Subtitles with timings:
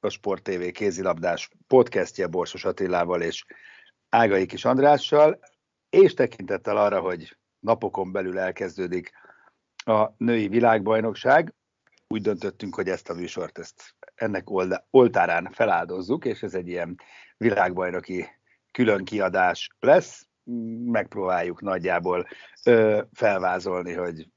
[0.00, 3.44] a Sport TV kézilabdás podcastje Borsos Attilával és
[4.08, 5.38] Ágai Kis Andrással,
[5.90, 9.12] és tekintettel arra, hogy napokon belül elkezdődik
[9.84, 11.54] a női világbajnokság,
[12.08, 14.44] úgy döntöttünk, hogy ezt a műsort ezt ennek
[14.90, 16.96] oltárán feláldozzuk, és ez egy ilyen
[17.36, 18.26] világbajnoki
[18.72, 20.26] külön kiadás lesz.
[20.84, 22.26] Megpróbáljuk nagyjából
[22.64, 24.28] ö, felvázolni, hogy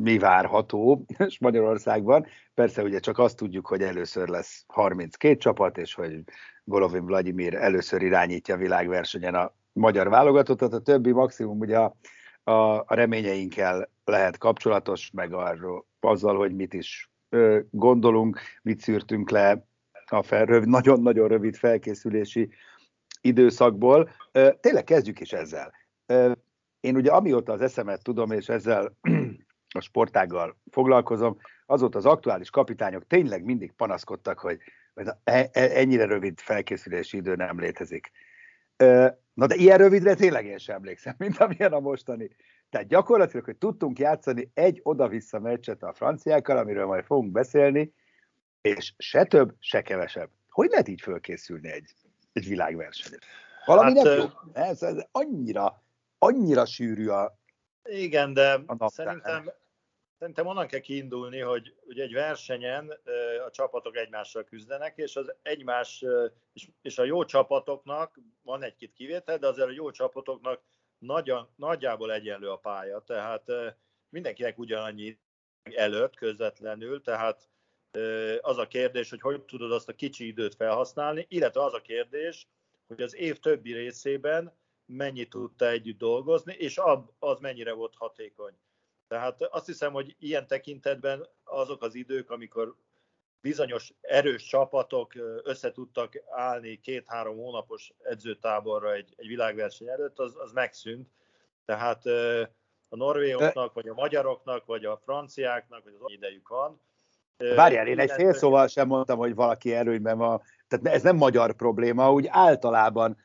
[0.00, 2.26] mi várható és Magyarországban.
[2.54, 6.22] Persze ugye csak azt tudjuk, hogy először lesz 32 csapat, és hogy
[6.64, 11.96] Golovin Vladimir először irányítja a világversenyen a magyar válogatottat, a többi maximum ugye a,
[12.42, 19.30] a, a reményeinkkel lehet kapcsolatos, meg arról, azzal, hogy mit is ö, gondolunk, mit szűrtünk
[19.30, 19.66] le
[20.06, 22.50] a fel, nagyon-nagyon rövid felkészülési
[23.20, 24.10] időszakból.
[24.32, 25.72] Ö, tényleg kezdjük is ezzel.
[26.06, 26.32] Ö,
[26.80, 28.96] én ugye amióta az eszemet tudom, és ezzel
[29.74, 34.58] a sportággal foglalkozom, azóta az aktuális kapitányok tényleg mindig panaszkodtak, hogy
[34.94, 38.10] e, e, ennyire rövid felkészülési idő nem létezik.
[39.34, 42.30] Na de ilyen rövidre tényleg én sem emlékszem, mint amilyen a mostani.
[42.70, 47.94] Tehát gyakorlatilag, hogy tudtunk játszani egy oda-vissza meccset a franciákkal, amiről majd fogunk beszélni,
[48.60, 50.30] és se több, se kevesebb.
[50.48, 51.94] Hogy lehet így fölkészülni egy,
[52.32, 53.18] egy világversenyre?
[53.64, 54.24] Valami hát, nem jó.
[54.52, 55.82] Ez, ez annyira,
[56.18, 57.37] annyira sűrű a,
[57.88, 59.52] igen, de szerintem,
[60.18, 62.98] szerintem onnan kell kiindulni, hogy ugye egy versenyen
[63.46, 66.04] a csapatok egymással küzdenek, és az egymás,
[66.52, 70.62] és, és a jó csapatoknak, van egy-két kivétel, de azért a jó csapatoknak
[70.98, 73.52] nagyon, nagyjából egyenlő a pálya, tehát
[74.08, 75.18] mindenkinek ugyanannyi
[75.62, 77.48] előtt közvetlenül, tehát
[78.40, 82.48] az a kérdés, hogy hogy tudod azt a kicsi időt felhasználni, illetve az a kérdés,
[82.86, 84.57] hogy az év többi részében
[84.88, 86.80] mennyit tudta együtt dolgozni, és
[87.18, 88.52] az mennyire volt hatékony.
[89.08, 92.74] Tehát azt hiszem, hogy ilyen tekintetben azok az idők, amikor
[93.40, 95.12] bizonyos erős csapatok
[95.42, 101.08] összetudtak állni két-három hónapos edzőtáborra egy, egy világverseny előtt, az, az megszűnt.
[101.64, 102.06] Tehát
[102.88, 106.80] a norvégoknak, vagy a magyaroknak, vagy a franciáknak, vagy az idejük van.
[107.54, 110.42] Várjál, én egy fél szóval sem mondtam, hogy valaki erőnyben van.
[110.68, 113.16] Tehát ez nem magyar probléma, úgy általában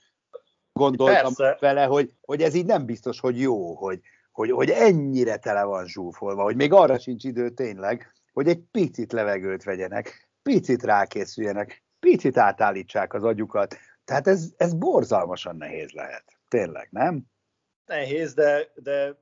[0.73, 1.57] gondoltam Persze.
[1.59, 4.00] vele, hogy, hogy ez így nem biztos, hogy jó, hogy,
[4.31, 9.12] hogy, hogy ennyire tele van zsúfolva, hogy még arra sincs idő tényleg, hogy egy picit
[9.12, 13.78] levegőt vegyenek, picit rákészüljenek, picit átállítsák az agyukat.
[14.06, 16.23] Tehát ez, ez borzalmasan nehéz lehet.
[16.47, 17.23] Tényleg, nem?
[17.85, 19.17] Nehéz, de, de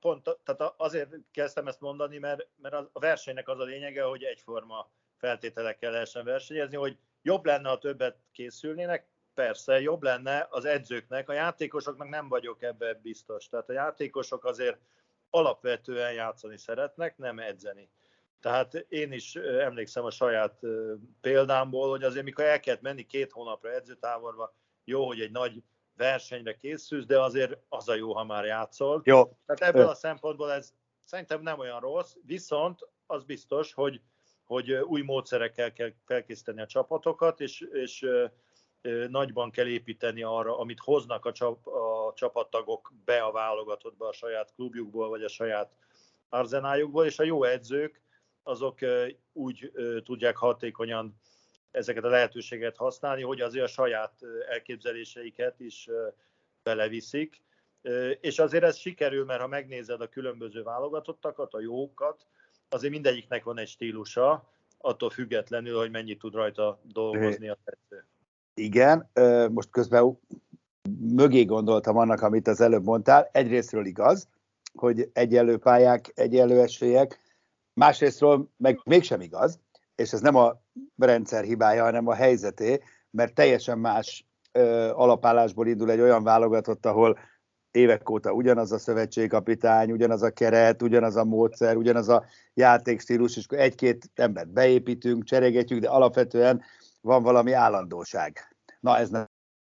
[0.00, 4.90] pont tehát azért kezdtem ezt mondani, mert, mert a versenynek az a lényege, hogy egyforma
[5.16, 9.06] feltételekkel lehessen versenyezni, hogy jobb lenne, ha többet készülnének,
[9.38, 13.48] persze jobb lenne az edzőknek, a játékosoknak nem vagyok ebbe biztos.
[13.48, 14.78] Tehát a játékosok azért
[15.30, 17.90] alapvetően játszani szeretnek, nem edzeni.
[18.40, 20.60] Tehát én is emlékszem a saját
[21.20, 24.54] példámból, hogy azért mikor el kellett menni két hónapra edzőtáborba,
[24.84, 25.62] jó, hogy egy nagy
[25.96, 29.00] versenyre készülsz, de azért az a jó, ha már játszol.
[29.04, 29.24] Jó.
[29.46, 30.72] Tehát ebből a szempontból ez
[31.04, 34.00] szerintem nem olyan rossz, viszont az biztos, hogy,
[34.44, 38.06] hogy új módszerekkel kell felkészíteni a csapatokat, és, és
[39.08, 44.52] nagyban kell építeni arra, amit hoznak a, csap, a csapattagok be a válogatottba a saját
[44.54, 45.72] klubjukból, vagy a saját
[46.28, 48.02] arzenájukból, és a jó edzők
[48.42, 48.78] azok
[49.32, 49.72] úgy
[50.04, 51.20] tudják hatékonyan
[51.70, 54.12] ezeket a lehetőséget használni, hogy azért a saját
[54.48, 55.88] elképzeléseiket is
[56.62, 57.42] beleviszik.
[58.20, 62.26] És azért ez sikerül, mert ha megnézed a különböző válogatottakat, a jókat,
[62.68, 68.04] azért mindegyiknek van egy stílusa, attól függetlenül, hogy mennyit tud rajta dolgozni a edző.
[68.58, 69.10] Igen,
[69.50, 70.18] most közben
[71.00, 73.28] mögé gondoltam annak, amit az előbb mondtál.
[73.32, 74.28] Egyrésztről igaz,
[74.74, 77.18] hogy egyenlő pályák, egyenlő esélyek,
[77.72, 79.60] másrésztről meg mégsem igaz,
[79.94, 80.60] és ez nem a
[80.96, 87.18] rendszer hibája, hanem a helyzeté, mert teljesen más ö, alapállásból indul egy olyan válogatott, ahol
[87.70, 93.46] évek óta ugyanaz a szövetségkapitány, ugyanaz a keret, ugyanaz a módszer, ugyanaz a játékstílus, és
[93.48, 96.62] egy-két embert beépítünk, cserégetjük, de alapvetően
[97.08, 98.56] van valami állandóság.
[98.80, 99.10] Na, ez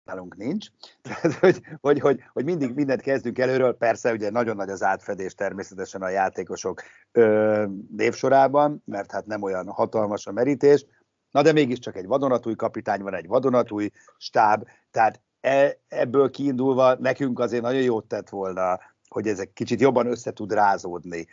[0.04, 0.66] nálunk nincs.
[1.02, 5.34] Tehát, hogy, hogy, hogy, hogy mindig mindent kezdünk előről, persze ugye nagyon nagy az átfedés
[5.34, 6.82] természetesen a játékosok
[7.12, 7.64] ö,
[7.96, 10.86] névsorában, mert hát nem olyan hatalmas a merítés,
[11.30, 17.38] na de mégiscsak egy vadonatúj kapitány van, egy vadonatúj stáb, tehát e, ebből kiindulva nekünk
[17.38, 21.26] azért nagyon jót tett volna, hogy ezek kicsit jobban össze tud rázódni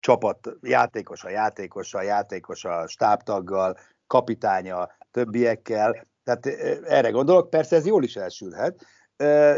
[0.00, 3.76] csapat, játékos a játékos a játékos a stábtaggal,
[4.06, 6.46] kapitánya, többiekkel, tehát
[6.84, 8.86] erre gondolok, persze ez jól is elsülhet,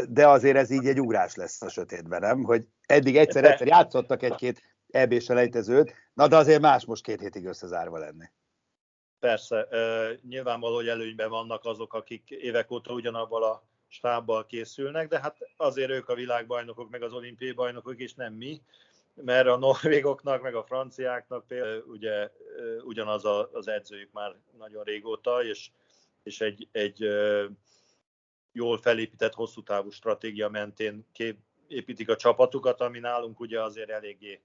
[0.09, 2.43] de azért ez így egy ugrás lesz a sötétben, nem?
[2.43, 7.97] Hogy eddig egyszer-egyszer játszottak egy-két eb selejtezőt, na de azért más most két hétig összezárva
[7.97, 8.25] lenni.
[9.19, 9.67] Persze,
[10.27, 15.89] nyilvánvaló, hogy előnyben vannak azok, akik évek óta ugyanabban a stábbal készülnek, de hát azért
[15.89, 18.61] ők a világbajnokok, meg az olimpiai bajnokok, és nem mi,
[19.21, 22.31] mert a norvégoknak, meg a franciáknak például ugye
[22.83, 25.69] ugyanaz az edzőjük már nagyon régóta, és
[26.27, 27.07] és egy, egy
[28.51, 31.37] jól felépített hosszú távú stratégia mentén kép,
[31.67, 34.41] építik a csapatukat, ami nálunk ugye azért eléggé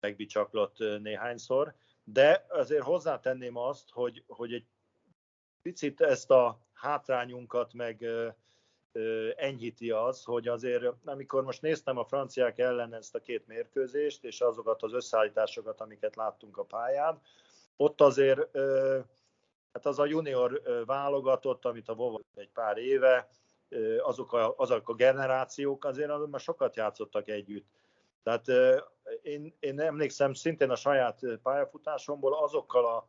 [0.00, 1.74] megbicsaklott néhányszor,
[2.04, 4.66] de azért hozzátenném azt, hogy, hogy egy
[5.62, 8.06] picit ezt a hátrányunkat meg
[9.36, 14.40] enyhíti az, hogy azért, amikor most néztem a franciák ellen ezt a két mérkőzést, és
[14.40, 17.20] azokat az összeállításokat, amiket láttunk a pályán,
[17.76, 18.58] ott azért
[19.72, 23.28] Hát az a junior válogatott, amit a Vova egy pár éve,
[24.02, 27.66] azok a, azok a generációk azért azok már sokat játszottak együtt.
[28.22, 28.46] Tehát
[29.22, 33.08] én, én emlékszem szintén a saját pályafutásomból azokkal a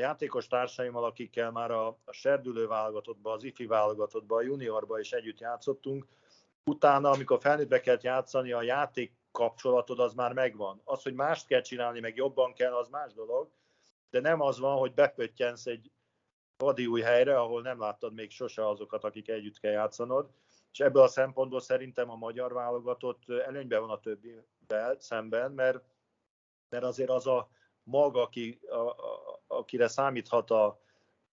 [0.00, 5.40] játékos társaimmal, akikkel már a, a serdülő válogatottba, az ifi válogatottba, a juniorba is együtt
[5.40, 6.06] játszottunk,
[6.64, 10.80] utána, amikor felnőttbe kellett játszani, a játék kapcsolatod az már megvan.
[10.84, 13.48] Az, hogy mást kell csinálni, meg jobban kell, az más dolog,
[14.10, 15.90] de nem az van, hogy bepöttyensz egy
[16.56, 20.30] vadi új helyre, ahol nem láttad még sose azokat, akik együtt kell játszanod,
[20.72, 25.84] és ebből a szempontból szerintem a magyar válogatott előnyben van a többivel szemben, mert,
[26.68, 27.48] mert azért az a
[27.86, 30.80] maga, aki, a, a, akire számíthat a,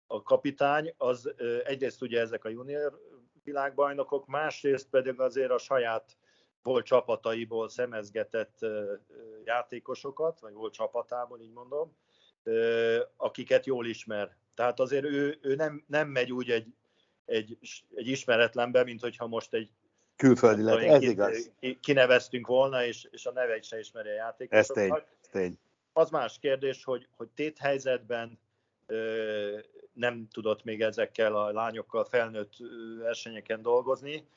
[0.07, 1.33] a kapitány, az
[1.63, 2.99] egyrészt ugye ezek a junior
[3.43, 6.17] világbajnokok, másrészt pedig azért a saját
[6.63, 8.57] volt csapataiból szemezgetett
[9.43, 11.95] játékosokat, vagy volt csapatából, így mondom,
[13.17, 14.35] akiket jól ismer.
[14.55, 16.67] Tehát azért ő, ő nem, nem megy úgy egy,
[17.25, 17.57] egy,
[17.95, 19.69] egy ismeretlenbe, mint hogyha most egy
[20.15, 21.51] külföldi lett, ez igaz.
[21.81, 24.77] Kineveztünk volna, és, és a neve se ismeri a játékosokat.
[24.77, 25.57] Ez tény, tény.
[25.93, 28.39] Az más kérdés, hogy, hogy téthelyzetben
[28.85, 29.59] ö,
[29.93, 32.53] nem tudott még ezekkel a lányokkal felnőtt
[32.97, 34.27] versenyeken dolgozni,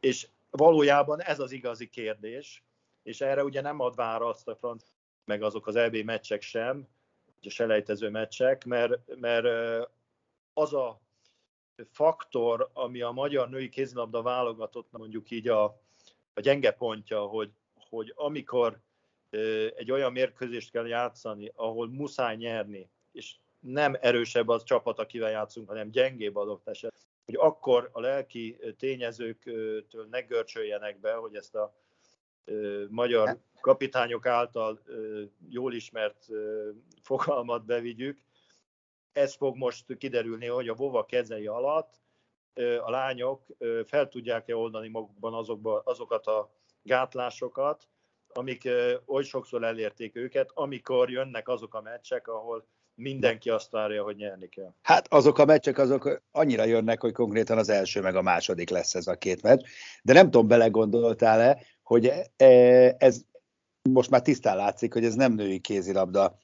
[0.00, 2.62] és valójában ez az igazi kérdés,
[3.02, 4.84] és erre ugye nem ad választ a franc,
[5.24, 6.88] meg azok az EB meccsek sem,
[7.42, 9.46] a selejtező meccsek, mert, mert
[10.52, 11.00] az a
[11.90, 15.64] faktor, ami a magyar női kézilabda válogatott mondjuk így a,
[16.34, 17.50] a gyenge pontja, hogy,
[17.88, 18.80] hogy amikor
[19.76, 25.68] egy olyan mérkőzést kell játszani, ahol muszáj nyerni, és nem erősebb az csapat, akivel játszunk,
[25.68, 31.74] hanem gyengébb adott eset, hogy akkor a lelki tényezőktől ne görcsöljenek be, hogy ezt a
[32.88, 34.80] magyar kapitányok által
[35.48, 36.26] jól ismert
[37.02, 38.18] fogalmat bevigyük.
[39.12, 42.00] Ez fog most kiderülni, hogy a VOVA kezei alatt
[42.80, 43.46] a lányok
[43.84, 46.50] fel tudják-e oldani magukban azokba, azokat a
[46.82, 47.88] gátlásokat,
[48.32, 48.68] amik
[49.06, 54.48] oly sokszor elérték őket, amikor jönnek azok a meccsek, ahol mindenki azt várja, hogy nyerni
[54.48, 54.74] kell.
[54.82, 58.94] Hát azok a meccsek azok annyira jönnek, hogy konkrétan az első meg a második lesz
[58.94, 59.64] ez a két meccs,
[60.02, 62.12] de nem tudom, belegondoltál-e, hogy
[62.98, 63.20] ez
[63.82, 66.38] most már tisztán látszik, hogy ez nem női kézilabda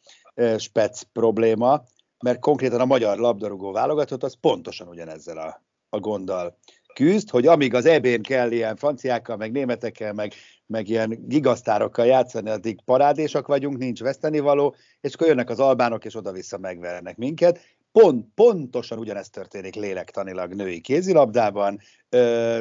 [0.58, 1.84] spec probléma,
[2.24, 6.58] mert konkrétan a magyar labdarúgó válogatott az pontosan ugyanezzel a, a gonddal
[6.94, 10.32] küzd, hogy amíg az EB-n kell ilyen franciákkal, meg németekkel, meg,
[10.66, 16.14] meg ilyen gigasztárokkal játszani, addig parádésak vagyunk, nincs vesztenivaló, és akkor jönnek az albánok, és
[16.16, 17.60] oda-vissza megvernek minket.
[17.92, 21.80] Pont, pontosan ugyanezt történik lélektanilag női kézilabdában.
[22.08, 22.60] Ö,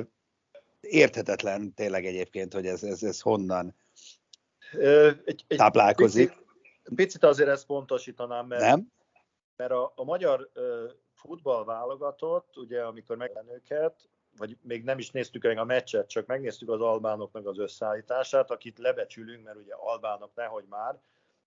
[0.81, 3.75] érthetetlen tényleg egyébként, hogy ez, ez, ez honnan
[5.25, 6.29] egy, egy táplálkozik.
[6.29, 8.91] Picit, picit azért ezt pontosítanám, mert, Nem?
[9.55, 10.63] mert a, a magyar uh,
[11.13, 16.25] futball válogatott, ugye amikor meglen őket, vagy még nem is néztük meg a meccset, csak
[16.25, 20.99] megnéztük az albánoknak az összeállítását, akit lebecsülünk, mert ugye albánok nehogy már,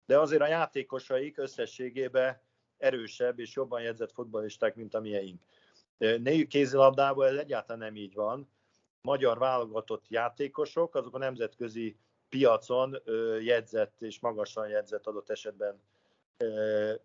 [0.07, 2.41] de azért a játékosaik összességében
[2.79, 5.41] erősebb és jobban jegyzett futballisták, mint a mieink.
[5.99, 8.49] Női kézilabdában ez egyáltalán nem így van.
[9.03, 11.97] Magyar válogatott játékosok, azok a nemzetközi
[12.29, 13.03] piacon
[13.41, 15.81] jegyzett és magasan jegyzett adott esetben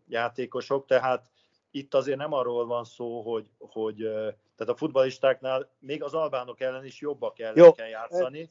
[0.08, 1.30] játékosok, tehát
[1.72, 4.10] itt azért nem arról van szó, hogy, hogy
[4.62, 7.72] tehát a futbalistáknál még az albánok ellen is jobbak ellen Jó.
[7.72, 8.50] kell játszani,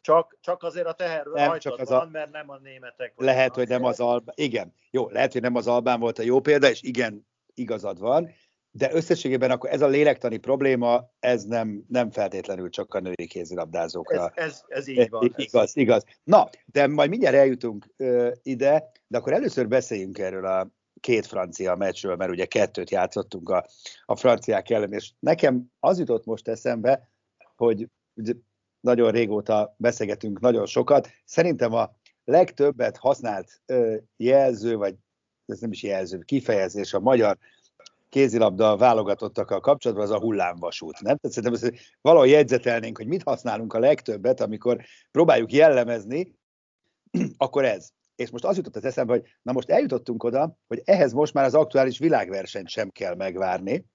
[0.00, 2.10] csak, csak azért a teher nem, csak az van, a...
[2.10, 3.12] mert nem a németek.
[3.16, 6.40] Lehet, hogy nem az albán, igen, jó, lehet, hogy nem az albán volt a jó
[6.40, 8.30] példa, és igen, igazad van,
[8.70, 14.32] de összességében akkor ez a lélektani probléma, ez nem, nem feltétlenül csak a női kézilabdázókra.
[14.34, 15.32] Ez, ez, ez így van.
[15.36, 15.76] Igaz, ez.
[15.76, 16.04] igaz.
[16.24, 21.74] Na, de majd mindjárt eljutunk ö, ide, de akkor először beszéljünk erről a két francia
[21.74, 23.66] meccsről, mert ugye kettőt játszottunk a,
[24.04, 27.10] a franciák ellen, és nekem az jutott most eszembe,
[27.56, 27.88] hogy
[28.80, 34.94] nagyon régóta beszélgetünk nagyon sokat, szerintem a legtöbbet használt ö, jelző, vagy
[35.46, 37.38] ez nem is jelző, kifejezés a magyar
[38.08, 41.00] kézilabda válogatottakkal kapcsolatban az a hullámvasút.
[41.00, 41.16] Nem?
[41.16, 46.34] Tehát szerintem ezt valahogy jegyzetelnénk, hogy mit használunk a legtöbbet, amikor próbáljuk jellemezni,
[47.36, 47.92] akkor ez.
[48.16, 51.44] És most az jutott az eszembe, hogy na most eljutottunk oda, hogy ehhez most már
[51.44, 53.86] az aktuális világversenyt sem kell megvárni.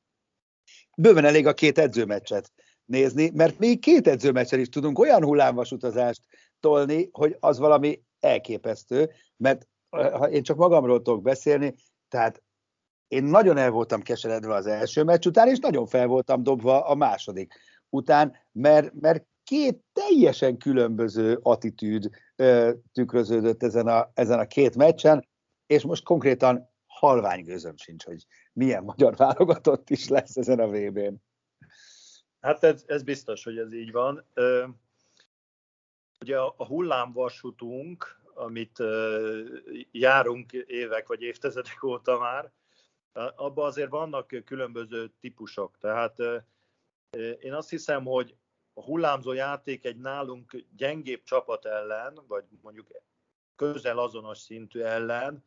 [0.98, 2.52] Bőven elég a két edzőmeccset
[2.86, 6.22] nézni, mert még két edzőmeccsen is tudunk olyan hullámvasutazást
[6.60, 11.76] tolni, hogy az valami elképesztő, mert ha én csak magamról tudok beszélni,
[12.08, 12.44] tehát
[13.08, 16.96] én nagyon el voltam keseredve az első meccs után, és nagyon fel voltam dobva a
[16.96, 17.54] második
[17.90, 22.10] után, mert, mert két teljesen különböző attitűd
[22.92, 25.28] tükröződött ezen a, ezen a két meccsen,
[25.66, 31.16] és most konkrétan halvány gőzöm sincs, hogy milyen magyar válogatott is lesz ezen a VB-n.
[32.42, 34.26] Hát ez, ez biztos, hogy ez így van.
[36.20, 38.84] Ugye a, hullámvasútunk, amit
[39.92, 42.52] járunk évek vagy évtizedek óta már,
[43.36, 45.78] abban azért vannak különböző típusok.
[45.78, 46.16] Tehát
[47.40, 48.36] én azt hiszem, hogy
[48.74, 52.88] a hullámzó játék egy nálunk gyengébb csapat ellen, vagy mondjuk
[53.56, 55.46] közel azonos szintű ellen,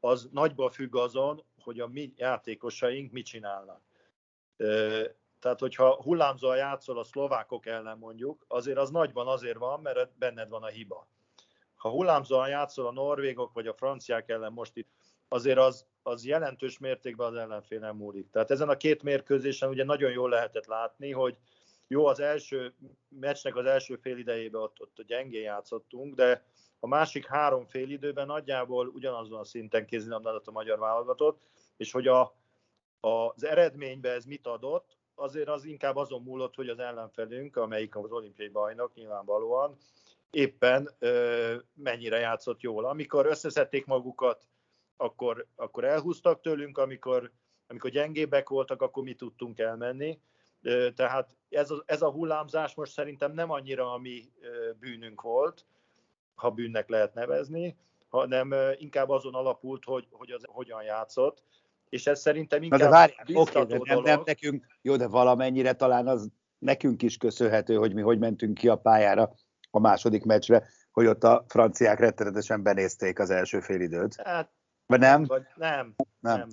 [0.00, 3.80] az nagyban függ azon, hogy a mi játékosaink mit csinálnak.
[5.38, 10.48] Tehát, hogyha hullámzóan játszol a szlovákok ellen mondjuk, azért az nagyban azért van, mert benned
[10.48, 11.08] van a hiba.
[11.74, 14.88] Ha hullámzóan játszol a norvégok vagy a franciák ellen most itt,
[15.28, 18.30] azért az, az jelentős mértékben az ellenfélen múlik.
[18.30, 21.38] Tehát ezen a két mérkőzésen ugye nagyon jól lehetett látni, hogy
[21.88, 22.74] jó, az első
[23.08, 26.44] meccsnek az első fél idejében ott, ott gyengén játszottunk, de
[26.80, 31.42] a másik három fél időben nagyjából ugyanazon a szinten kézilabdázott a magyar válogatott,
[31.76, 32.34] és hogy a,
[33.00, 38.12] az eredménybe ez mit adott, azért az inkább azon múlott, hogy az ellenfelünk, amelyik az
[38.12, 39.76] olimpiai bajnok nyilvánvalóan,
[40.30, 42.84] éppen ö, mennyire játszott jól.
[42.84, 44.46] Amikor összeszedték magukat
[44.96, 47.30] akkor, akkor elhúztak tőlünk, amikor,
[47.66, 50.18] amikor gyengébbek voltak, akkor mi tudtunk elmenni.
[50.94, 54.32] Tehát ez a, ez a hullámzás most szerintem nem annyira a mi
[54.80, 55.64] bűnünk volt,
[56.34, 57.76] ha bűnnek lehet nevezni,
[58.08, 61.42] hanem inkább azon alapult, hogy, hogy az hogyan játszott,
[61.88, 65.72] és ez szerintem inkább Na de várj, oké, de nem, nem nekünk, jó, de valamennyire
[65.72, 69.32] talán az nekünk is köszönhető, hogy mi hogy mentünk ki a pályára
[69.70, 74.14] a második meccsre, hogy ott a franciák rettenetesen benézték az első félidőt.
[74.22, 74.50] Hát
[74.86, 75.24] vagy nem?
[75.24, 76.48] Vagy nem, nem, nem.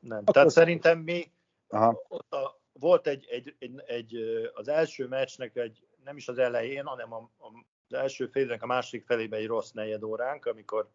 [0.00, 0.24] nem.
[0.24, 1.30] Tehát szerintem mi
[1.68, 2.02] Aha.
[2.08, 4.16] Ott a, volt egy, egy, egy, egy,
[4.54, 7.46] az első meccsnek egy, nem is az elején, hanem a, a,
[7.88, 10.88] az első félnek a második felében egy rossz negyed óránk, amikor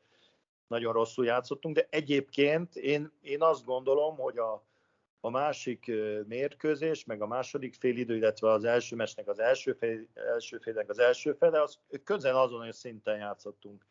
[0.67, 4.65] nagyon rosszul játszottunk, de egyébként én, én azt gondolom, hogy a,
[5.19, 5.91] a másik
[6.27, 10.99] mérkőzés, meg a második félidő, illetve az első meccsnek az első, fél, első félnek az
[10.99, 13.85] első fele, az közel azon a szinten játszottunk.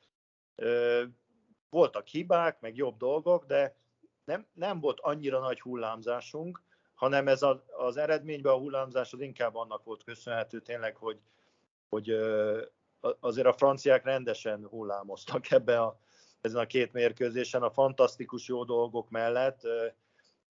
[1.71, 3.77] Voltak hibák, meg jobb dolgok, de
[4.25, 6.63] nem, nem volt annyira nagy hullámzásunk,
[7.01, 11.19] hanem ez a, az eredményben a hullámzás az inkább annak volt köszönhető tényleg, hogy,
[11.89, 12.11] hogy
[13.21, 15.99] azért a franciák rendesen hullámoztak ebbe a,
[16.41, 19.61] ezen a két mérkőzésen a fantasztikus jó dolgok mellett.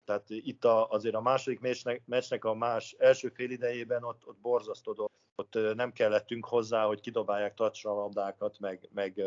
[0.06, 4.38] Tehát itt a, azért a második meccsnek, meccsnek a más első fél idejében ott, ott
[4.38, 5.10] borzasztó.
[5.36, 9.22] Ott nem kellettünk hozzá, hogy kidobálják tacsralabdákat, meg, meg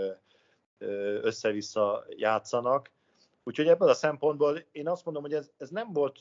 [1.23, 2.91] össze-vissza játszanak.
[3.45, 6.19] Úgyhogy ebből a szempontból én azt mondom, hogy ez, ez nem volt,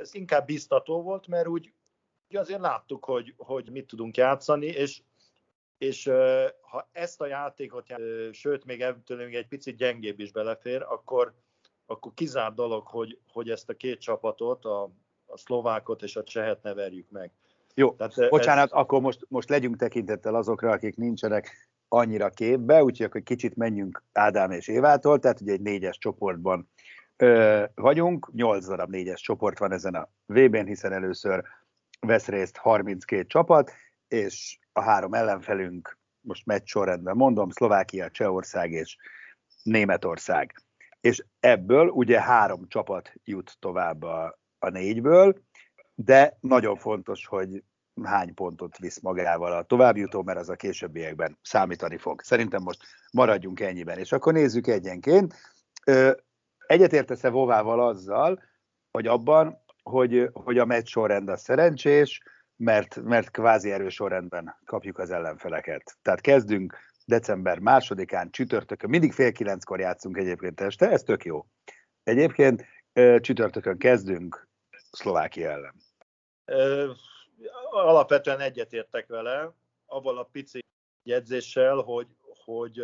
[0.00, 1.72] ez inkább biztató volt, mert úgy,
[2.28, 5.02] úgy azért láttuk, hogy, hogy mit tudunk játszani, és,
[5.78, 6.04] és
[6.60, 7.86] ha ezt a játékot,
[8.32, 11.34] sőt, még ebből még egy picit gyengébb is belefér, akkor,
[11.86, 14.82] akkor kizárt dolog, hogy, hogy ezt a két csapatot, a,
[15.26, 17.32] a szlovákot és a csehet ne verjük meg.
[17.74, 18.70] Jó, Tehát bocsánat, ez...
[18.70, 24.50] akkor most, most legyünk tekintettel azokra, akik nincsenek annyira képbe, úgyhogy akkor kicsit menjünk Ádám
[24.50, 26.70] és Évától, tehát ugye egy négyes csoportban
[27.16, 31.44] ö, vagyunk, 8 darab négyes csoport van ezen a VB-n, hiszen először
[32.00, 33.72] vesz részt 32 csapat,
[34.08, 38.96] és a három ellenfelünk, most meccs sorrendben mondom, Szlovákia, Csehország és
[39.62, 40.62] Németország.
[41.00, 45.42] És ebből ugye három csapat jut tovább a, a négyből,
[45.94, 47.62] de nagyon fontos, hogy
[48.02, 52.22] hány pontot visz magával a továbbjutó, mert az a későbbiekben számítani fog.
[52.22, 52.82] Szerintem most
[53.12, 55.34] maradjunk ennyiben, és akkor nézzük egyenként.
[56.66, 58.42] Egyetértesz-e Vovával azzal,
[58.90, 62.22] hogy abban, hogy, hogy a meccs sorrend a szerencsés,
[62.56, 65.96] mert, mert kvázi erős sorrendben kapjuk az ellenfeleket.
[66.02, 71.46] Tehát kezdünk december másodikán, csütörtökön, mindig fél kilenckor játszunk egyébként este, ez tök jó.
[72.02, 72.64] Egyébként
[73.20, 74.48] csütörtökön kezdünk
[74.90, 75.74] Szlovákia ellen.
[77.70, 79.52] Alapvetően egyetértek vele,
[79.86, 80.64] avval a pici
[81.02, 82.06] jegyzéssel, hogy,
[82.44, 82.82] hogy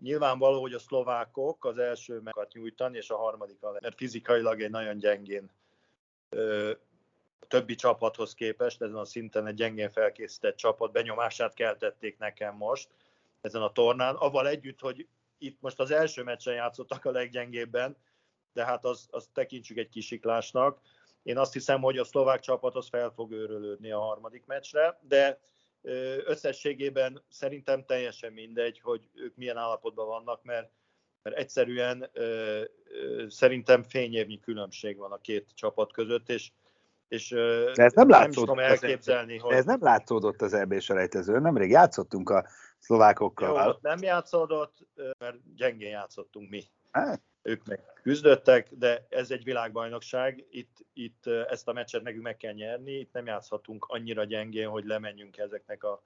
[0.00, 4.70] nyilvánvaló, hogy a szlovákok az első megat nyújtani, és a harmadik a mert fizikailag egy
[4.70, 5.50] nagyon gyengén
[7.48, 12.88] többi csapathoz képest, ezen a szinten egy gyengén felkészített csapat benyomását keltették nekem most
[13.40, 15.06] ezen a tornán, avval együtt, hogy
[15.38, 17.96] itt most az első meccsen játszottak a leggyengébben,
[18.52, 20.80] de hát azt az tekintsük egy kisiklásnak.
[21.22, 25.38] Én azt hiszem, hogy a szlovák csapat az fel fog őrölődni a harmadik meccsre, de
[26.24, 30.70] összességében szerintem teljesen mindegy, hogy ők milyen állapotban vannak, mert,
[31.22, 36.50] mert egyszerűen ö, ö, szerintem fényévnyi különbség van a két csapat között, és
[37.08, 37.28] és
[37.74, 39.54] De ez nem, nem tudom elképzelni, hogy...
[39.54, 42.46] Ez nem látszódott az EB selejtezőn, nemrég játszottunk a
[42.78, 43.66] szlovákokkal.
[43.66, 44.76] Jó, nem játszódott,
[45.18, 46.64] mert gyengén játszottunk mi.
[46.90, 47.22] Hát.
[47.48, 52.52] Ők meg küzdöttek, de ez egy világbajnokság, itt, itt ezt a meccset nekünk meg kell
[52.52, 56.02] nyerni, itt nem játszhatunk annyira gyengén, hogy lemenjünk ezeknek a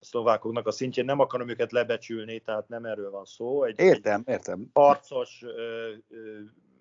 [0.00, 1.04] szlovákoknak a szintjén.
[1.04, 3.64] Nem akarom őket lebecsülni, tehát nem erről van szó.
[3.64, 4.70] Egy, értem, egy értem.
[4.72, 5.44] Harcos,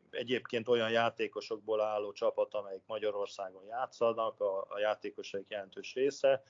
[0.10, 6.42] egyébként olyan játékosokból álló csapat, amelyik Magyarországon játszanak, a, a játékosok jelentős része,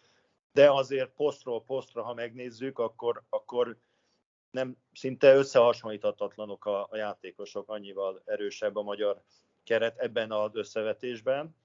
[0.54, 3.78] de azért posztról posztra, ha megnézzük, akkor, akkor
[4.52, 9.22] nem szinte összehasonlíthatatlanok a, a játékosok, annyival erősebb a magyar
[9.64, 11.56] keret ebben az összevetésben.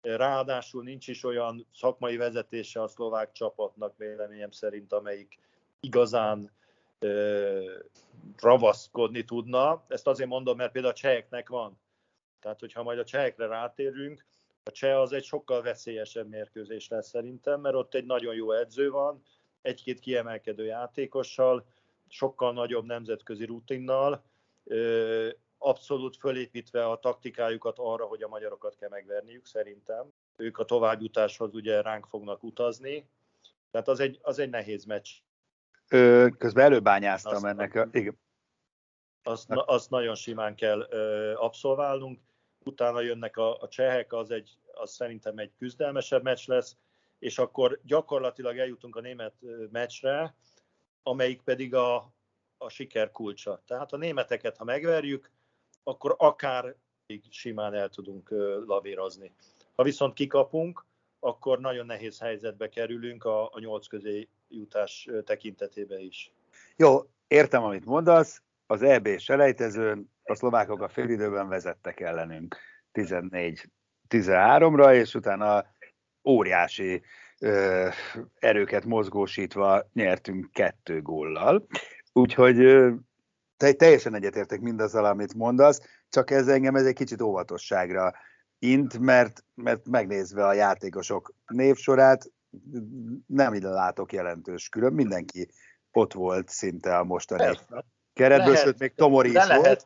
[0.00, 5.38] Ráadásul nincs is olyan szakmai vezetése a szlovák csapatnak véleményem szerint, amelyik
[5.80, 6.52] igazán
[6.98, 7.78] ö,
[8.36, 9.84] ravaszkodni tudna.
[9.88, 11.80] Ezt azért mondom, mert például a cseheknek van.
[12.40, 14.26] Tehát, hogyha majd a csehekre rátérünk,
[14.62, 18.90] a cseh az egy sokkal veszélyesebb mérkőzés lesz szerintem, mert ott egy nagyon jó edző
[18.90, 19.22] van,
[19.62, 21.66] egy-két kiemelkedő játékossal,
[22.08, 24.24] sokkal nagyobb nemzetközi rutinnal,
[25.58, 30.12] abszolút fölépítve a taktikájukat arra, hogy a magyarokat kell megverniük, szerintem.
[30.36, 33.08] Ők a továbbjutáshoz ugye ránk fognak utazni,
[33.70, 35.10] tehát az egy, az egy nehéz meccs.
[35.88, 37.88] Ö, közben előbányáztam azt, ennek a...
[37.92, 38.18] Igen.
[39.22, 42.20] Azt, azt nagyon simán kell ö, abszolválnunk.
[42.64, 46.76] Utána jönnek a, a csehek, az, egy, az szerintem egy küzdelmesebb meccs lesz,
[47.18, 49.34] és akkor gyakorlatilag eljutunk a német
[49.70, 50.34] meccsre,
[51.06, 52.12] amelyik pedig a,
[52.58, 53.62] a siker kulcsa.
[53.66, 55.30] Tehát a németeket, ha megverjük,
[55.82, 56.74] akkor akár
[57.30, 58.30] simán el tudunk
[58.66, 59.32] lavírozni.
[59.74, 60.84] Ha viszont kikapunk,
[61.20, 66.32] akkor nagyon nehéz helyzetbe kerülünk a, a nyolc közé jutás tekintetében is.
[66.76, 68.42] Jó, értem, amit mondasz.
[68.66, 72.56] Az EB selejtezőn a szlovákok a félidőben vezettek ellenünk
[72.92, 75.66] 14-13-ra, és utána
[76.24, 77.02] óriási
[77.40, 77.88] ö,
[78.38, 81.66] erőket mozgósítva nyertünk kettő góllal.
[82.12, 82.92] Úgyhogy ö,
[83.56, 88.12] te, teljesen egyetértek mindazzal, amit mondasz, csak ez engem ez egy kicsit óvatosságra
[88.58, 92.30] int, mert, mert megnézve a játékosok névsorát,
[93.26, 95.48] nem ide látok jelentős külön, mindenki
[95.92, 97.84] ott volt szinte a mostani Persze.
[98.12, 99.84] keretből, lehet, sőt még Tomori is lehet, volt.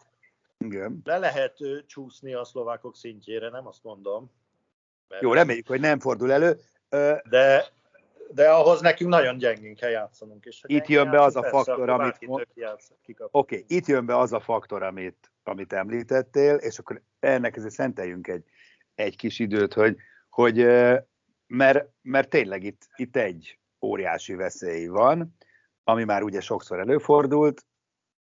[0.59, 1.01] Igen.
[1.05, 4.31] Le lehet csúszni a szlovákok szintjére, nem azt mondom.
[5.09, 5.23] Mert...
[5.23, 6.61] Jó, reméljük, hogy nem fordul elő.
[7.29, 7.65] De,
[8.31, 10.45] de ahhoz nekünk nagyon gyengén kell játszanunk.
[10.45, 12.17] És itt jön be az a faktor, amit...
[12.29, 17.75] Oké, okay, itt jön be az a faktor, amit, amit említettél, és akkor ennek ezért
[17.75, 18.45] szenteljünk egy,
[18.95, 19.97] egy kis időt, hogy,
[20.29, 20.57] hogy
[21.47, 25.37] mert, mert tényleg itt, itt egy óriási veszély van,
[25.85, 27.65] ami már ugye sokszor előfordult,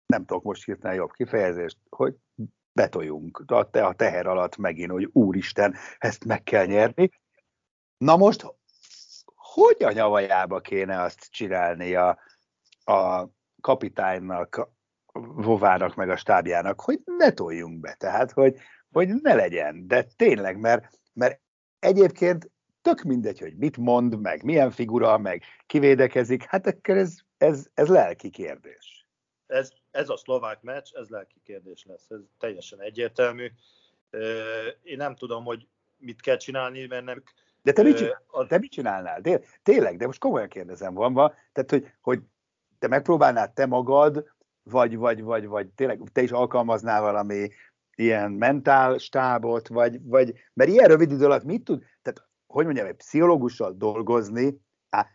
[0.06, 2.15] nem tudok most hirtelen jobb kifejezést, hogy
[2.73, 7.10] betoljunk a, te, a teher alatt megint, hogy úristen, ezt meg kell nyerni.
[7.97, 8.45] Na most,
[9.36, 12.19] hogy a nyavajába kéne azt csinálni a,
[12.86, 13.27] a
[13.62, 14.73] kapitánynak,
[15.17, 18.58] Vovának meg a stábjának, hogy ne toljunk be, tehát, hogy,
[18.91, 21.41] hogy ne legyen, de tényleg, mert, mert
[21.79, 27.67] egyébként tök mindegy, hogy mit mond, meg milyen figura, meg kivédekezik, hát akkor ez, ez,
[27.73, 29.08] ez lelki kérdés.
[29.47, 33.51] Ez, ez a szlovák meccs, ez lelki kérdés lesz, ez teljesen egyértelmű.
[34.84, 37.23] Én nem tudom, hogy mit kell csinálni, mert nem...
[37.65, 38.47] De te mit, csinál, a...
[38.47, 39.21] te mit csinálnál?
[39.63, 42.19] Tényleg, de most komolyan kérdezem, van, van tehát, hogy, hogy
[42.80, 44.25] te megpróbálnád te magad,
[44.63, 47.49] vagy, vagy, vagy, vagy tényleg te is alkalmaznál valami
[47.95, 52.88] ilyen mentál stábot, vagy, vagy, mert ilyen rövid idő alatt mit tud, tehát hogy mondjam,
[52.88, 55.08] egy pszichológussal dolgozni, á,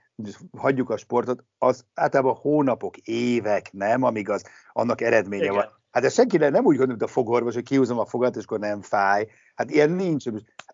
[0.56, 5.54] hagyjuk a sportot, az általában hónapok, évek, nem, amíg az annak eredménye Igen.
[5.54, 5.79] van.
[5.90, 8.58] Hát ez senki nem úgy gondol, mint a fogorvos, hogy kihúzom a fogat, és akkor
[8.58, 9.28] nem fáj.
[9.54, 10.24] Hát ilyen nincs.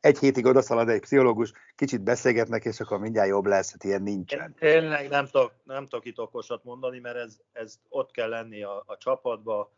[0.00, 3.70] Egy hétig odaszalad egy pszichológus, kicsit beszélgetnek, és akkor mindjárt jobb lesz.
[3.70, 4.54] Hát ilyen nincsen.
[4.58, 8.82] Tényleg nem tudok, nem tudok itt okosat mondani, mert ez, ez ott kell lenni a,
[8.86, 9.72] a csapatba,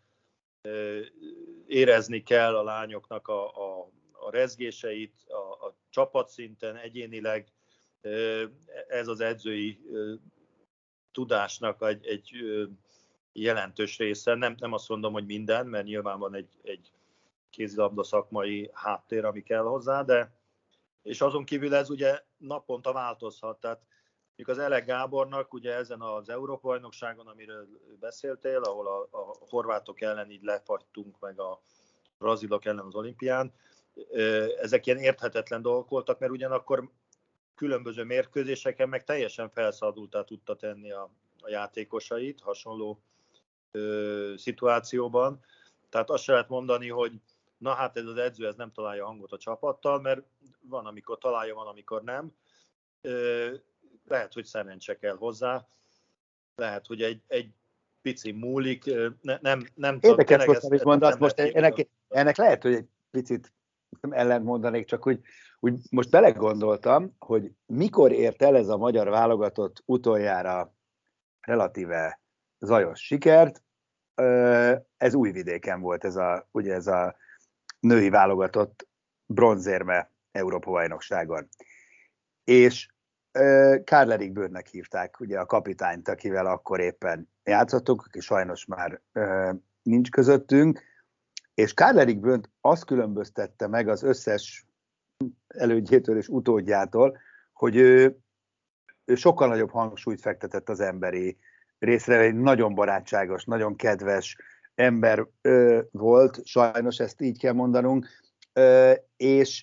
[1.67, 7.47] érezni kell a lányoknak a, a, a rezgéseit, a, a csapatszinten, egyénileg.
[8.89, 9.81] Ez az edzői
[11.13, 12.31] tudásnak egy, egy
[13.41, 14.35] jelentős része.
[14.35, 16.93] Nem, nem azt mondom, hogy minden, mert nyilván van egy, egy
[17.51, 20.37] kézilabda szakmai háttér, ami kell hozzá, de
[21.03, 23.61] és azon kívül ez ugye naponta változhat.
[23.61, 23.81] Tehát
[24.39, 27.67] Míg az Elek Gábornak ugye ezen az Európa-bajnokságon, amiről
[28.01, 31.61] beszéltél, ahol a, a horvátok ellen így lefagytunk, meg a
[32.19, 33.53] brazilok ellen az olimpián,
[34.61, 36.91] ezek ilyen érthetetlen dolgok voltak, mert ugyanakkor
[37.55, 43.01] különböző mérkőzéseken meg teljesen felszabadultá tudta tenni a, a játékosait hasonló
[43.71, 45.45] ö, szituációban.
[45.89, 47.13] Tehát azt se lehet mondani, hogy
[47.59, 50.23] na hát ez az edző ez nem találja hangot a csapattal, mert
[50.61, 52.33] van, amikor találja, van, amikor nem.
[53.01, 53.55] Ö,
[54.09, 55.67] lehet, hogy szerencse kell hozzá,
[56.55, 57.51] lehet, hogy egy, egy
[58.03, 58.85] pici múlik,
[59.21, 60.19] ne, nem, nem tudom.
[60.19, 63.53] Érdekes most, amit mondasz, most ennek, ennek lehet, hogy egy picit
[64.11, 65.21] ellent mondanék, csak úgy,
[65.61, 70.75] úgy most belegondoltam, hogy mikor ért el ez a magyar válogatott utoljára
[71.41, 72.21] relatíve
[72.61, 73.63] zajos sikert,
[74.97, 77.17] ez új vidéken volt, ez a, ugye ez a
[77.81, 78.89] női válogatott
[79.27, 81.49] bronzérme Európa bajnokságon.
[82.45, 82.89] És
[83.85, 89.01] Karl Erik Bőrnek hívták, ugye a kapitányt, akivel akkor éppen játszottunk, aki sajnos már
[89.83, 90.83] nincs közöttünk,
[91.55, 94.67] és Karl Erik Bőnt azt különböztette meg az összes
[95.49, 97.19] elődjétől és utódjától,
[97.53, 98.19] hogy ő,
[99.05, 101.39] ő sokkal nagyobb hangsúlyt fektetett az emberi
[101.79, 104.37] részre, egy nagyon barátságos, nagyon kedves
[104.75, 108.07] ember ö, volt, sajnos ezt így kell mondanunk,
[108.53, 109.63] ö, és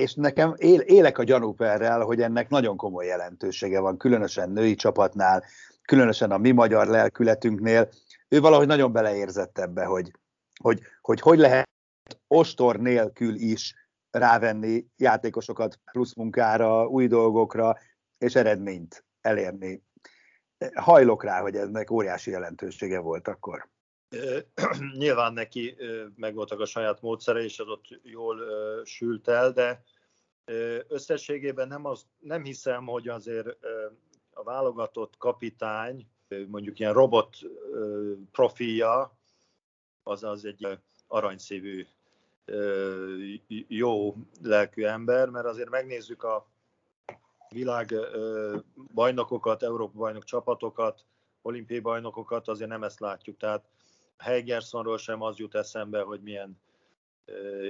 [0.00, 5.44] és nekem él, élek a gyanúperrel, hogy ennek nagyon komoly jelentősége van, különösen női csapatnál,
[5.82, 7.88] különösen a mi magyar lelkületünknél.
[8.28, 10.10] Ő valahogy nagyon beleérzett ebbe, hogy
[10.60, 11.68] hogy, hogy, hogy lehet
[12.26, 13.74] ostor nélkül is
[14.10, 17.76] rávenni játékosokat plusz munkára, új dolgokra,
[18.18, 19.82] és eredményt elérni.
[20.74, 23.68] Hajlok rá, hogy ennek óriási jelentősége volt akkor.
[24.98, 25.76] Nyilván neki
[26.16, 28.38] megvoltak a saját módszere, és az ott jól
[28.84, 29.82] sült el, de
[30.88, 33.48] összességében nem, az, nem hiszem, hogy azért
[34.30, 36.08] a válogatott kapitány,
[36.46, 37.36] mondjuk ilyen robot
[38.32, 39.18] profilja,
[40.02, 41.86] az az egy aranyszívű,
[43.68, 46.53] jó lelkű ember, mert azért megnézzük a
[47.54, 47.94] világ
[48.94, 51.04] bajnokokat, Európa bajnok csapatokat,
[51.42, 53.36] olimpiai bajnokokat, azért nem ezt látjuk.
[53.36, 53.64] Tehát
[54.18, 56.60] Heigersonról sem az jut eszembe, hogy milyen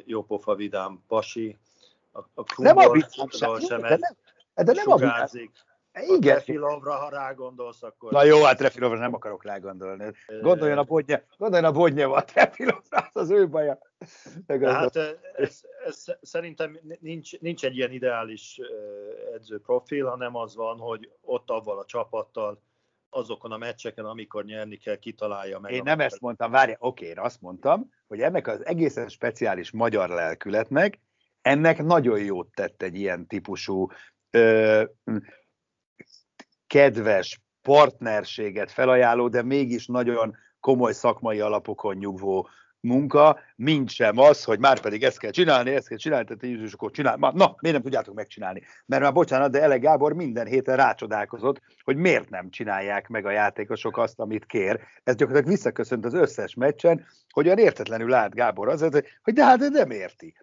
[0.05, 1.59] jópofa vidám pasi.
[2.13, 4.17] A, a nem a vidám sem, de nem,
[4.55, 5.29] de nem a vidám.
[5.95, 6.35] Igen.
[6.35, 8.13] Refilovra, ha rágondolsz, akkor...
[8.13, 10.13] Na jó, hát Refilovra nem akarok rágondolni.
[10.41, 13.79] Gondoljon a bodnye, gondoljon a bodnye a Refilovra, az az ő baja.
[14.63, 14.97] Hát
[15.37, 18.61] ez, ez, szerintem nincs, nincs egy ilyen ideális
[19.35, 22.63] edző profil, hanem az van, hogy ott avval a csapattal
[23.11, 25.73] azokon a meccseken, amikor nyerni kell, kitalálja meg.
[25.73, 30.09] Én nem ezt mondtam, várja, oké, én azt mondtam, hogy ennek az egészen speciális magyar
[30.09, 31.01] lelkületnek,
[31.43, 33.89] ennek nagyon jót tett egy ilyen típusú
[34.31, 34.85] ö,
[36.75, 42.49] kedves, partnerséget felajánló, de mégis nagyon komoly szakmai alapokon nyugvó
[42.81, 46.73] munka, mint sem az, hogy már pedig ezt kell csinálni, ezt kell csinálni, tehát és
[46.73, 47.17] akkor csinál.
[47.17, 48.63] Na, miért nem tudjátok megcsinálni?
[48.87, 53.31] Mert már bocsánat, de Ele Gábor minden héten rácsodálkozott, hogy miért nem csinálják meg a
[53.31, 54.81] játékosok azt, amit kér.
[55.05, 58.81] Ez gyakorlatilag visszaköszönt az összes meccsen, hogy olyan értetlenül lát Gábor az,
[59.23, 60.35] hogy de hát de nem érti.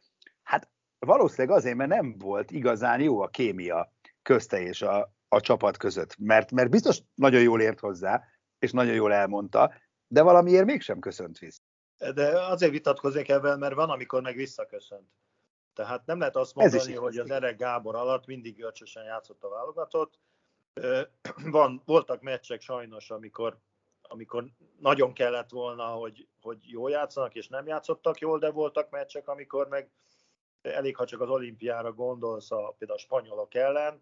[0.43, 3.91] Hát valószínűleg azért, mert nem volt igazán jó a kémia
[4.21, 6.17] közte és a, a csapat között.
[6.17, 8.23] Mert, mert biztos nagyon jól ért hozzá,
[8.59, 9.73] és nagyon jól elmondta,
[10.07, 11.61] de valamiért mégsem köszönt vissza.
[12.13, 15.07] De azért vitatkozik ebben, mert van, amikor meg visszaköszönt.
[15.73, 20.19] Tehát nem lehet azt mondani, hogy az Erek Gábor alatt mindig görcsösen játszott a válogatott.
[21.45, 23.57] Van, voltak meccsek sajnos, amikor
[24.01, 24.45] amikor
[24.79, 29.67] nagyon kellett volna, hogy, hogy jól játszanak, és nem játszottak jól, de voltak meccsek, amikor
[29.67, 29.91] meg
[30.61, 34.01] elég, ha csak az olimpiára gondolsz, a, például a spanyolok ellen,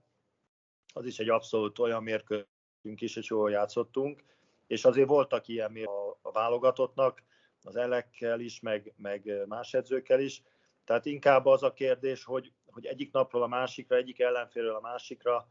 [0.94, 4.24] az is egy abszolút olyan mérkőzünk is, és jól játszottunk,
[4.68, 5.76] és azért voltak ilyen
[6.22, 7.24] a, válogatottnak,
[7.64, 10.44] az elekkel is, meg, meg más edzőkkel is,
[10.84, 15.48] tehát inkább az a kérdés, hogy, hogy egyik napról a másikra, egyik ellenfélről a másikra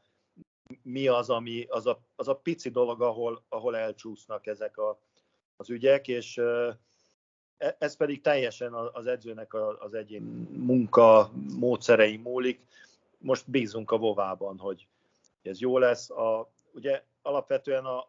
[0.83, 5.01] mi az, ami, az a, az a pici dolog, ahol, ahol elcsúsznak ezek a,
[5.57, 10.23] az ügyek, és e, ez pedig teljesen az edzőnek az egyén
[10.53, 12.67] munka módszerei múlik.
[13.19, 14.89] Most bízunk a Vovában, hogy
[15.43, 16.11] ez jó lesz.
[16.11, 18.09] A, ugye alapvetően a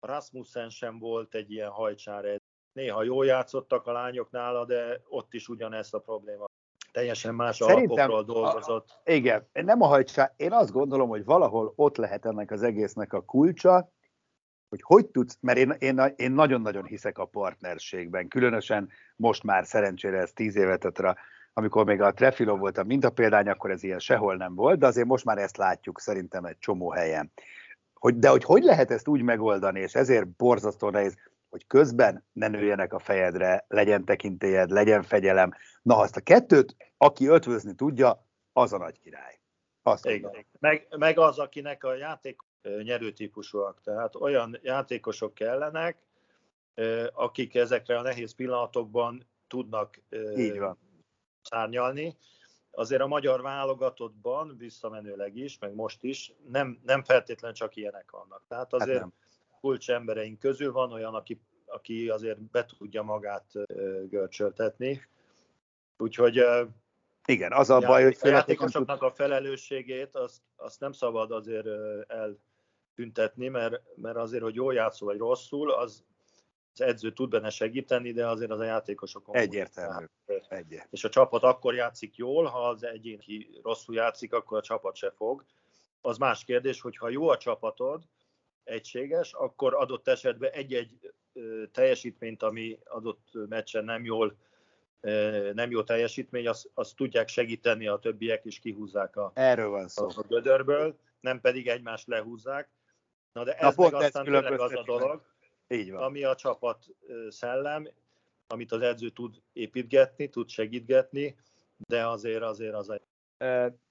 [0.00, 2.40] Rasmussen sem volt egy ilyen hajcsár.
[2.72, 6.46] Néha jól játszottak a lányok nála, de ott is ugyanezt a probléma
[6.92, 8.88] teljesen más Szerintem, alapokról dolgozott.
[9.04, 13.12] A, igen, nem a hajtsá, én azt gondolom, hogy valahol ott lehet ennek az egésznek
[13.12, 13.92] a kulcsa,
[14.68, 20.18] hogy hogy tudsz, mert én, én, én nagyon-nagyon hiszek a partnerségben, különösen most már szerencsére
[20.18, 21.16] ez tíz évet ötre,
[21.58, 25.06] amikor még a Trefilo volt a mintapéldány, akkor ez ilyen sehol nem volt, de azért
[25.06, 27.32] most már ezt látjuk szerintem egy csomó helyen.
[27.94, 31.16] Hogy, de hogy hogy lehet ezt úgy megoldani, és ezért borzasztó nehéz,
[31.48, 35.52] hogy közben ne nőjenek a fejedre, legyen tekintélyed, legyen fegyelem.
[35.82, 39.40] Na, azt a kettőt, aki ötvözni tudja, az a nagy király.
[39.82, 40.46] Azt Igen.
[40.58, 42.40] Meg, meg az, akinek a játék
[42.82, 43.80] nyerőtípusúak.
[43.82, 45.96] Tehát olyan játékosok kellenek,
[47.12, 50.00] akik ezekre a nehéz pillanatokban tudnak
[50.36, 50.78] Így van.
[51.48, 52.16] Szárnyalni.
[52.70, 58.42] Azért a magyar válogatottban visszamenőleg is, meg most is nem, nem feltétlen csak ilyenek vannak.
[58.48, 59.12] Tehát hát azért hát
[59.60, 63.44] kulcs embereink közül van olyan, aki, aki azért be tudja magát
[64.08, 65.06] görcsöltetni.
[65.98, 66.44] Úgyhogy
[67.26, 71.66] igen, az a baj, hogy a játékosoknak a felelősségét azt, azt nem szabad azért
[72.06, 76.04] eltüntetni, mert, mert azért, hogy jól játszol vagy rosszul, az,
[76.80, 79.36] az edző tud benne segíteni, de azért az a játékosokon.
[79.36, 80.04] Egyértelmű.
[80.26, 80.76] Egyértelmű.
[80.90, 84.96] És a csapat akkor játszik jól, ha az egyén ki rosszul játszik, akkor a csapat
[84.96, 85.44] se fog.
[86.00, 88.02] Az más kérdés, hogy ha jó a csapatod,
[88.64, 91.12] egységes, akkor adott esetben egy-egy
[91.72, 94.36] teljesítményt, ami adott meccsen nem jól
[95.52, 100.06] nem jó teljesítmény, azt, azt tudják segíteni a többiek, és kihúzzák a, Erről van szó.
[100.06, 102.68] a gödörből, nem pedig egymást lehúzzák.
[103.32, 105.22] Na de ez Na, meg aztán tényleg az a dolog,
[105.68, 106.02] Így van.
[106.02, 106.86] ami a csapat
[107.28, 107.88] szellem,
[108.46, 111.36] amit az edző tud építgetni, tud segítgetni,
[111.76, 113.02] de azért azért az egy...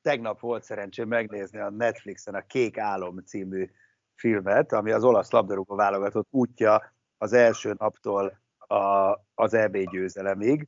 [0.02, 3.70] Tegnap volt szerencsém megnézni a Netflixen a Kék Álom című
[4.16, 10.68] filmet, ami az olasz labdarúgó válogatott útja az első naptól a, az EB győzelemig.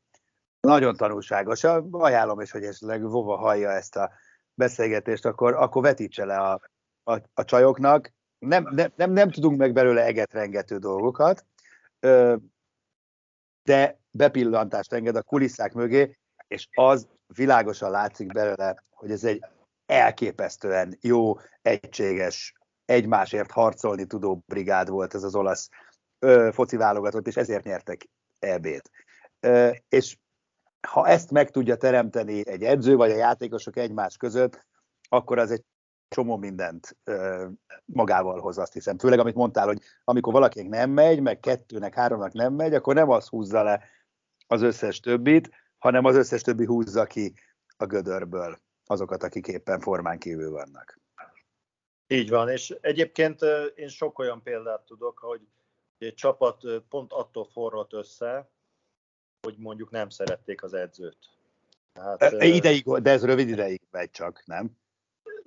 [0.60, 1.64] Nagyon tanulságos.
[1.92, 4.12] Ajánlom is, hogy esetleg Vova hallja ezt a
[4.54, 6.62] beszélgetést, akkor, akkor vetítse le a,
[7.04, 8.14] a, a csajoknak.
[8.40, 11.46] Nem, nem, nem, nem tudunk meg belőle egetrengető dolgokat,
[13.64, 19.46] de bepillantást enged a kulisszák mögé, és az világosan látszik belőle, hogy ez egy
[19.86, 22.54] elképesztően jó, egységes,
[22.86, 25.70] egymásért harcolni tudó brigád volt ez az olasz
[26.20, 28.92] ö, foci válogatott, és ezért nyertek EB-t.
[29.40, 30.18] Ö, és
[30.88, 34.66] ha ezt meg tudja teremteni egy edző vagy a játékosok egymás között,
[35.10, 35.64] akkor az egy
[36.10, 37.48] csomó mindent ö,
[37.86, 38.98] magával hoz, azt hiszem.
[38.98, 43.10] Főleg, amit mondtál, hogy amikor valakinek nem megy, meg kettőnek, háromnak nem megy, akkor nem
[43.10, 43.84] az húzza le
[44.48, 47.34] az összes többit, hanem az összes többi húzza ki
[47.78, 51.00] a gödörből azokat, akik éppen formán kívül vannak.
[52.08, 53.40] Így van, és egyébként
[53.76, 55.42] én sok olyan példát tudok, hogy
[55.98, 58.50] egy csapat pont attól forrott össze,
[59.42, 61.18] hogy mondjuk nem szerették az edzőt.
[61.94, 64.78] Hát, e, ideig, de ez rövid ideig megy csak, nem?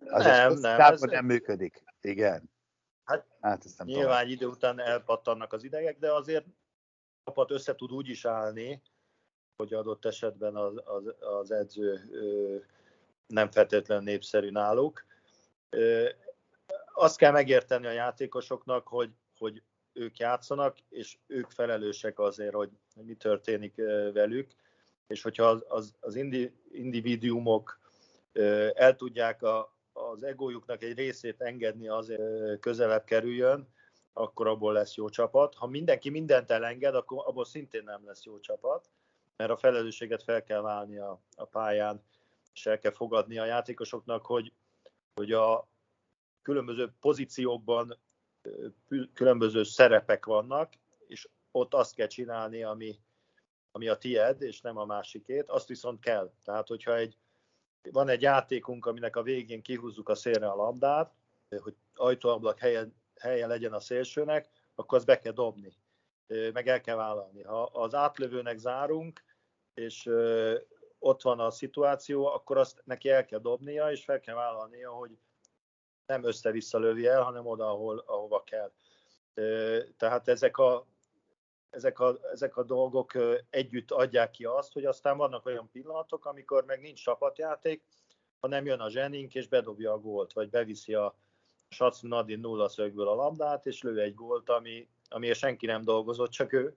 [0.07, 0.81] Az nem, nem.
[0.81, 1.83] Ez nem működik.
[2.01, 2.51] Igen.
[3.05, 4.33] Hát, hát ezt nem nyilván tudom.
[4.33, 6.51] idő után elpattannak az idegek, de azért a
[7.25, 8.83] csapat össze tud úgy is állni,
[9.57, 12.57] hogy adott esetben az, az, az edző ö,
[13.27, 15.05] nem feltétlenül népszerű náluk.
[15.71, 16.09] Ö,
[16.95, 19.63] azt kell megérteni a játékosoknak, hogy, hogy
[19.93, 23.77] ők játszanak, és ők felelősek azért, hogy mi történik
[24.13, 24.51] velük,
[25.07, 27.81] és hogyha az, az, az indi, individuumok
[28.75, 29.72] el tudják a,
[30.13, 33.69] az egójuknak egy részét engedni azért közelebb kerüljön,
[34.13, 35.55] akkor abból lesz jó csapat.
[35.55, 38.91] Ha mindenki mindent elenged, akkor abból szintén nem lesz jó csapat,
[39.37, 42.03] mert a felelősséget fel kell válni a, a pályán,
[42.55, 44.53] és el kell fogadni a játékosoknak, hogy,
[45.15, 45.71] hogy a,
[46.43, 47.99] különböző pozíciókban
[49.15, 50.73] különböző szerepek vannak,
[51.07, 52.99] és ott azt kell csinálni, ami,
[53.71, 56.33] ami a tied, és nem a másikét, azt viszont kell.
[56.45, 57.17] Tehát, hogyha egy,
[57.91, 61.13] van egy játékunk, aminek a végén kihúzzuk a szélre a labdát,
[61.49, 62.89] hogy ajtóablak helye,
[63.21, 65.77] helye legyen a szélsőnek, akkor azt be kell dobni,
[66.53, 67.43] meg el kell vállalni.
[67.43, 69.25] Ha az átlövőnek zárunk,
[69.75, 70.11] és
[70.99, 75.19] ott van a szituáció, akkor azt neki el kell dobnia, és fel kell vállalnia, hogy
[76.07, 78.73] nem össze-vissza lövi el, hanem oda, ahol, ahova kell.
[79.97, 80.87] Tehát ezek a,
[81.73, 83.13] ezek a, ezek a dolgok
[83.51, 87.83] együtt adják ki azt, hogy aztán vannak olyan pillanatok, amikor meg nincs csapatjáték,
[88.41, 91.15] hanem jön a zsenink és bedobja a gólt, vagy beviszi a
[91.69, 96.31] Sac Nadin nulla szögből a labdát, és lő egy gólt, ami, amiért senki nem dolgozott,
[96.31, 96.77] csak ő,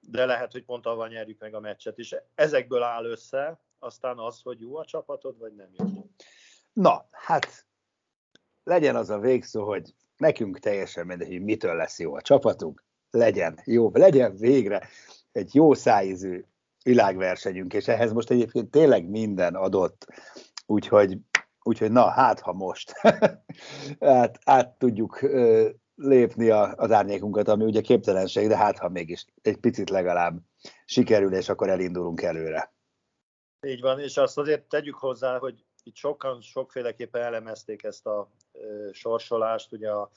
[0.00, 4.40] de lehet, hogy pont avval nyerjük meg a meccset, és ezekből áll össze aztán az,
[4.42, 5.84] hogy jó a csapatod, vagy nem jó.
[6.72, 7.66] Na, hát
[8.64, 13.60] legyen az a végszó, hogy nekünk teljesen mindegy, hogy mitől lesz jó a csapatunk, legyen.
[13.64, 14.88] Jó, legyen végre
[15.32, 16.44] egy jó szájízű
[16.82, 20.06] világversenyünk, és ehhez most egyébként tényleg minden adott,
[20.66, 21.18] úgyhogy,
[21.62, 22.92] úgyhogy na, hát ha most.
[24.00, 29.24] Hát, át tudjuk ö, lépni a, az árnyékunkat, ami ugye képtelenség, de hát ha mégis
[29.42, 30.38] egy picit legalább
[30.84, 32.74] sikerül, és akkor elindulunk előre.
[33.66, 38.88] Így van, és azt azért tegyük hozzá, hogy itt sokan sokféleképpen elemezték ezt a ö,
[38.92, 40.10] sorsolást, ugye a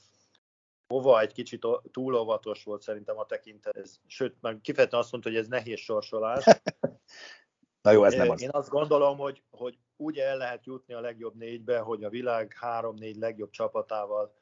[0.93, 5.29] Hova egy kicsit túl óvatos volt szerintem a tekintet, ez, sőt, meg kifejezetten azt mondta,
[5.29, 6.45] hogy ez nehéz sorsolás.
[7.81, 8.41] Na jó, ez nem az.
[8.41, 12.55] Én azt gondolom, hogy, hogy úgy el lehet jutni a legjobb négybe, hogy a világ
[12.59, 14.33] három-négy legjobb csapatával,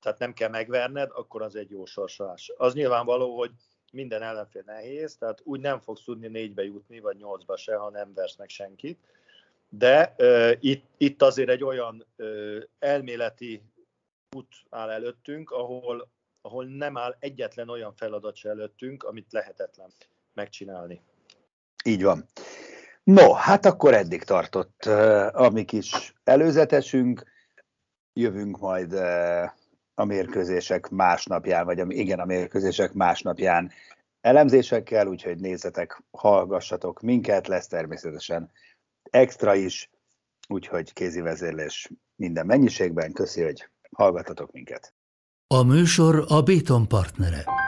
[0.00, 2.52] tehát nem kell megverned, akkor az egy jó sorsolás.
[2.56, 3.50] Az nyilvánvaló, hogy
[3.92, 8.14] minden ellenfél nehéz, tehát úgy nem fogsz tudni négybe jutni, vagy nyolcba se, ha nem
[8.14, 8.98] versz meg senkit.
[9.68, 13.62] De uh, itt, itt azért egy olyan uh, elméleti
[14.34, 19.90] út áll előttünk, ahol, ahol nem áll egyetlen olyan feladat se előttünk, amit lehetetlen
[20.32, 21.02] megcsinálni.
[21.84, 22.28] Így van.
[23.04, 24.84] No, hát akkor eddig tartott
[25.32, 27.32] a mi kis előzetesünk.
[28.12, 28.92] Jövünk majd
[29.94, 33.72] a mérkőzések másnapján, vagy a, igen, a mérkőzések másnapján
[34.20, 38.50] elemzésekkel, úgyhogy nézzetek, hallgassatok minket, lesz természetesen
[39.10, 39.90] extra is,
[40.48, 43.12] úgyhogy kézi vezérlés minden mennyiségben.
[43.12, 44.94] Köszi, hogy hallgatatok minket.
[45.54, 47.63] A műsor a Béton partnere.